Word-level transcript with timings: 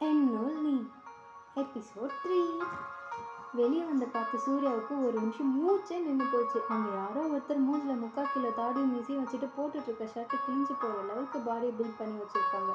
என்னுள் 0.00 0.54
நீ 0.64 0.74
episode 1.62 2.12
three 2.20 2.38
வெளியே 3.58 3.82
வந்து 3.88 4.06
பார்த்த 4.14 4.38
சூர்யாவுக்கு 4.44 4.94
ஒரு 5.06 5.16
நிமிஷம் 5.18 5.50
மூச்சே 5.56 5.96
நின்று 6.04 6.26
போச்சு. 6.32 6.58
அங்கே 6.74 6.90
யாரோ 7.00 7.22
ஒருத்தர் 7.32 7.60
மூஞ்சில் 7.66 8.00
முக்கா 8.04 8.22
கிலோ 8.32 8.50
தாடி 8.58 8.82
மீசியும் 8.92 9.22
வச்சுட்டு 9.22 9.48
போட்டுட்ருக்க 9.56 10.06
ஷர்ட்டு 10.14 10.38
கிழிஞ்சு 10.44 10.74
போகிற 10.82 11.02
லெவலுக்கு 11.08 11.40
பாடியை 11.48 11.72
பில்ட் 11.78 11.98
பண்ணி 11.98 12.16
வச்சுருக்காங்க. 12.22 12.72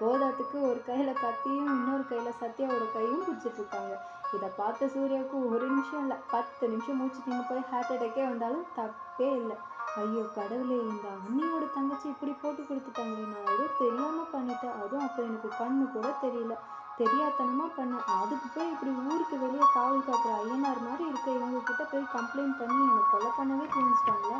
போதாத்துக்கு 0.00 0.56
ஒரு 0.70 0.80
கையில் 0.88 1.20
கத்தியும் 1.22 1.70
இன்னொரு 1.76 2.04
கையில் 2.10 2.38
சத்யாவோட 2.42 2.86
கையும் 2.96 3.24
பிடிச்சிட்ருக்காங்க. 3.26 3.94
இதை 4.36 4.50
பார்த்த 4.60 4.90
சூர்யாவுக்கு 4.96 5.38
ஒரு 5.52 5.64
நிமிஷம் 5.72 6.02
இல்லை 6.04 6.18
பத்து 6.34 6.68
நிமிஷம் 6.74 7.00
மூச்சு 7.02 7.22
நின்று 7.26 7.48
போய் 7.50 7.68
ஹார்ட் 7.70 7.94
அட்டாக்கே 7.96 8.24
வந்தாலும் 8.32 8.68
தப்பே 8.78 9.30
இல்லை. 9.40 9.58
ஐயோ 10.00 10.22
கடவுளே 10.36 10.76
இந்த 10.92 11.06
அண்ணியோட 11.16 11.64
தங்கச்சி 11.74 12.06
இப்படி 12.08 12.32
போட்டு 12.40 12.62
கொடுத்துட்டாங்களே 12.62 13.26
நான் 13.32 13.52
ஏதோ 13.52 13.66
தெரியாமல் 13.78 14.32
பண்ணிட்டேன். 14.32 14.74
அதுவும் 14.82 15.04
அப்போ 15.06 15.20
எனக்கு 15.22 15.48
கண்ணு 15.60 15.84
கூட 15.92 16.08
தெரியல. 16.24 16.54
தெரியாதனமாக 16.98 17.70
பண்ணேன். 17.78 18.04
அதுக்கு 18.20 18.48
போய் 18.54 18.70
இப்படி 18.70 18.92
ஊருக்கு 19.06 19.36
வெளியே 19.38 19.66
காவல் 19.74 20.06
காக்கிற 20.08 20.32
ஐயனார் 20.42 20.82
மாதிரி 20.88 21.04
இருக்க 21.08 21.28
இவங்க 21.30 21.58
கிட்ட 21.58 21.82
போய் 21.84 22.12
கம்ப்ளைண்ட் 22.16 22.58
பண்ணி 22.60 22.78
என்னை 22.88 23.02
கொலை 23.12 23.30
பண்ணவே 23.38 23.66
தெரிஞ்சிட்டாங்களா 23.76 24.38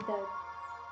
இதை 0.00 0.18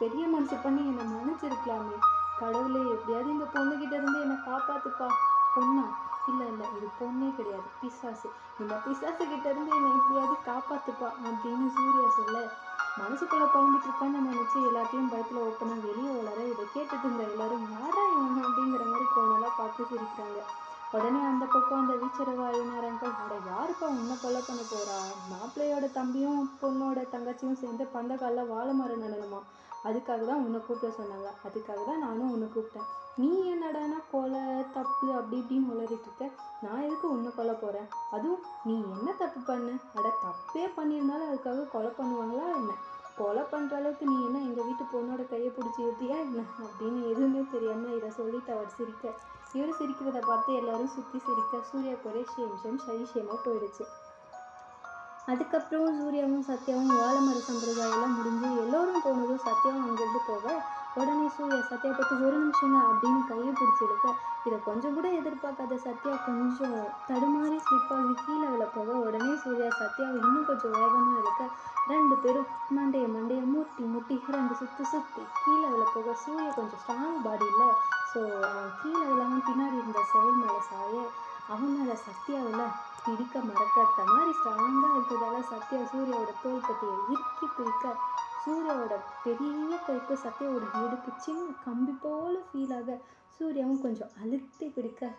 பெரிய 0.01 0.25
மனசு 0.27 0.57
பண்ணி 0.65 0.83
என்னை 0.91 1.05
மன்னிச்சிருக்கலாமே. 1.13 1.97
கடவுளே 2.41 2.83
எப்படியாவது 2.95 3.31
இந்த 3.31 3.47
பொண்ணுகிட்ட 3.55 3.95
இருந்து 4.01 4.19
என்னை 4.21 4.37
காப்பாத்துப்பா. 4.49 5.09
பொண்ணா? 5.55 5.87
இல்லை 6.31 6.47
இல்லை 6.53 6.67
இது 6.77 6.89
பொண்ணே 7.01 7.29
கிடையாது. 7.37 7.69
பிசாசு. 7.81 8.29
இந்த 8.61 8.75
பிசாசு 8.85 9.23
கிட்ட 9.33 9.47
இருந்து 9.51 9.73
என்னை 9.79 9.91
எப்படியாவது 9.99 10.37
காப்பாத்துப்பா 10.51 11.11
அப்படின்னு 11.27 11.69
சூர்யா 11.77 12.09
சொல்ல 12.19 12.39
மனசுக்குள்ள 12.97 13.47
புலம்பிட்டு 13.55 13.89
இருக்கான்னு 13.89 14.21
நினைச்சு 14.27 14.59
எல்லாத்தையும் 14.69 15.11
பயத்துல 15.11 15.43
ஓப்பனாக 15.43 15.81
வெளியே 15.81 16.13
வளர 16.17 16.39
இதை 16.45 16.65
கேட்டுட்டு 16.75 17.05
இருந்த 17.05 17.23
எல்லாரும் 17.23 17.67
யாரா 17.73 18.03
இவங்க? 18.13 18.39
அப்படிங்கிற 18.47 18.85
மாதிரி 18.87 19.07
போனெல்லாம் 19.17 19.59
பார்த்து 19.59 19.85
சிரிக்கிறாங்க. 19.85 20.41
உடனே 20.93 21.21
அந்த 21.21 21.45
பக்கம் 21.45 21.81
அந்த 21.81 21.93
வீச்சரவா 21.93 22.45
அங்கிள் 22.47 23.15
அட 23.23 23.35
யாருப்பா 23.51 23.87
உன்னை 23.87 24.17
கொலை 24.23 24.41
பண்ண 24.47 24.61
போறா? 24.71 24.99
மாப்பிள்ளையோட 25.31 25.93
தம்பியும் 25.93 26.51
பொண்ணோட 26.61 27.07
தங்கச்சியும் 27.13 27.53
சேர்ந்து 27.53 27.85
பந்தக்காலில் 27.95 28.47
வாழை 28.47 28.75
மரம் 28.75 29.03
நடணுமா? 29.03 29.41
அதுக்காக 29.85 30.25
தான் 30.27 30.45
உன்னை 30.45 30.61
கூப்பிட 30.61 30.93
சொன்னாங்க. 30.93 31.31
அதுக்காக 31.45 31.85
தான் 31.85 31.99
நானும் 31.99 32.31
உன்னை 32.31 32.49
கூப்பிட்டேன். 32.49 32.89
நீ 33.17 33.53
என்னடானா 33.53 33.99
கொலை 34.11 34.65
தப்பு 34.73 35.15
அப்படி 35.15 35.37
இப்படின்னு 35.41 35.71
உளறிட்டு 35.75 36.09
இருக்க. 36.09 36.31
நான் 36.63 36.83
எதுக்கு 36.83 37.11
உன்னை 37.11 37.33
கொல்ல 37.37 37.53
போகிறேன் 37.53 37.89
அதுவும் 38.11 38.43
நீ 38.65 38.75
என்ன 38.75 39.13
தப்பு 39.13 39.41
பண்ண? 39.41 39.71
அட 39.95 40.09
தப்பே 40.25 40.65
பண்ணியிருந்தாலும் 40.77 41.31
அதுக்காக 41.33 41.69
கொலை 41.69 41.91
பண்ணுவாங்களா 41.99 42.55
என்ன? 42.55 42.73
கொலை 43.17 43.43
பண்ணுற 43.43 43.75
அளவுக்கு 43.75 44.07
நீ 44.07 44.25
என்ன 44.25 44.39
எங்கள் 44.39 44.65
வீட்டு 44.65 44.85
பொண்ணோட 44.93 45.29
கையை 45.29 45.51
பிடிச்சி 45.51 45.81
ஊற்றியா 45.81 46.17
என்ன? 46.19 46.43
அப்படின்னு 46.65 47.01
எதுவுமே 47.11 47.45
தெரியாமல் 47.51 47.97
இதை 47.97 48.11
சொல்லிட்டு 48.11 48.53
அவர் 48.53 48.75
சிரிக்க. 48.77 49.13
இவர் 49.53 49.79
சிரிக்கிறத 49.79 50.27
பார்த்து 50.27 50.55
எல்லாரும் 50.55 50.89
சுற்றி 50.89 51.19
சிரிக்க. 51.19 51.61
சூர்யா 51.71 51.95
கூட 52.03 52.19
ஷேம் 52.33 53.09
ஷேம் 53.15 53.31
போயிடுச்சு. 53.45 53.87
அதுக்கப்புறம் 55.27 55.99
சூர்யாவும் 55.99 56.45
சத்யாவும் 56.49 56.93
வாழைமர 56.99 57.39
சம்பிரதாயம்லாம் 57.49 58.17
முடிஞ்சு 58.17 58.49
எல்லோரும் 58.57 59.03
போனதும் 59.05 59.45
சத்யாவும் 59.47 59.87
அங்கேருந்து 59.87 60.21
போக 60.27 60.63
உடனே 60.97 61.27
சூர்யா 61.35 61.59
சத்யா 61.63 61.91
பார்த்து 61.91 62.15
ஒரு 62.27 62.37
நிமிஷங்க 62.43 62.77
அப்படின்னு 62.87 63.23
கையை 63.29 63.51
பிடிச்சிருக்க 63.53 64.07
இதை 64.47 64.59
கொஞ்சம் 64.61 64.95
கூட 64.95 65.07
எதிர்பார்க்காத 65.19 65.77
சத்யா 65.83 66.15
கொஞ்சம் 66.27 66.77
தடுமாறி 67.09 67.59
ஸ்லிப்பாகி 67.65 68.15
கீழே 68.21 68.47
விழ 68.49 68.65
போக 68.75 68.91
உடனே 69.03 69.33
சூர்யா 69.43 69.69
சத்யாவை 69.75 70.17
இன்னும் 70.21 70.47
கொஞ்சம் 70.47 70.75
வேகமாக 70.77 71.21
இருக்க 71.23 71.45
ரெண்டு 71.91 72.17
பேரும் 72.17 72.49
மண்டைய 72.77 73.07
மண்டைய 73.11 73.43
முட்டி 73.51 73.85
முட்டி 73.93 74.17
ரெண்டு 74.37 74.55
சுற்றி 74.55 74.87
சுற்றி 74.87 75.25
கீழே 75.39 75.69
விழ 75.69 75.85
போக 75.91 76.17
சூரிய 76.23 76.49
கொஞ்சம் 76.55 76.83
ஸ்ட்ராங் 76.83 77.23
பாடி 77.25 77.47
இல்லை 77.47 77.69
ஸோ 78.11 78.21
கீழே 78.81 79.05
விழாமல் 79.07 79.47
பின்னாடி 79.47 79.77
இருந்த 79.77 80.03
செவல் 80.11 80.41
மேலே 80.41 80.61
சாய 80.69 80.95
அவன் 81.49 81.75
மேலே 81.75 81.97
சத்யாவில் 82.01 82.63
பிடிக்க 83.03 83.41
மறக்கட்ட 83.43 84.05
மாதிரி 84.07 84.33
ஸ்ட்ராங்காக 84.39 84.95
இருக்கிறதால 84.95 85.43
சத்யா 85.51 85.81
சூர்யாவோட 85.91 86.33
தோல் 86.41 86.65
பட்டியை 86.65 86.97
இறுக்கி 87.05 87.47
பிடிக்க 87.57 87.85
சூர்யாவோட 88.47 88.95
பெரிய 89.25 89.79
கைக்கு 89.87 90.19
சத்யாவோட 90.25 90.87
இடுப்பு 90.87 91.13
சின்ன 91.17 91.53
கம்பி 91.65 91.93
போல 92.03 92.39
ஃபீல் 92.53 92.77
ஆக 92.77 93.01
சூர்யாவும் 93.39 93.81
கொஞ்சம் 93.81 94.09
அழுத்தி 94.23 94.69
பிடிக்க. 94.69 95.11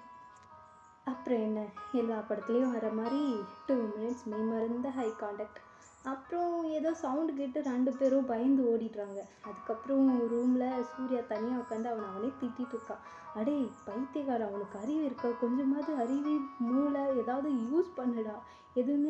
அப்புறம் 1.04 1.40
என்ன? 1.40 1.66
எல்லா 1.92 2.18
படத்துலேயும் 2.30 2.72
வர 2.72 2.90
மாதிரி 2.90 3.44
டூ 3.66 3.74
மினிட்ஸ் 3.74 4.26
மெய் 4.26 4.92
ஹை 4.92 5.16
காண்டாக்ட் 5.16 5.60
அப்புறம் 6.04 6.64
ஏதோ 6.64 6.94
சவுண்டு 6.94 7.34
கேட்டு 7.34 7.62
ரெண்டு 7.62 7.92
பேரும் 7.94 8.26
பயந்து 8.26 8.64
ஓடிடுறாங்க. 8.64 9.20
அதுக்கப்புறம் 9.44 10.28
ரூமில் 10.28 10.84
சூர்யா 10.84 11.20
தனியாக 11.28 11.62
உட்காந்து 11.62 11.86
அவனை 11.86 12.10
அவனே 12.10 12.32
திட்டிகிட்டு 12.42 12.76
இருக்கான் 12.76 13.04
அடே 13.34 13.70
பைத்தியக்காரன் 13.86 14.48
அவனுக்கு 14.48 14.80
அறிவு 14.80 15.06
இருக்கா? 15.06 15.30
கொஞ்சமாவது 15.30 15.96
அறிவு 15.96 16.40
மூளை 16.60 17.18
ஏதாவது 17.18 17.50
யூஸ் 17.50 18.00
பண்ணுடா. 18.00 18.34
எதுவுமே 18.74 19.06